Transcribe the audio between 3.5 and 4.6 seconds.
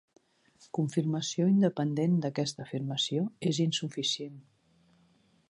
és insuficient.